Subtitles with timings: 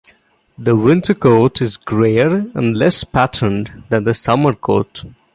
[0.57, 5.03] The winter coat is greyer and less patterned than the summer coat.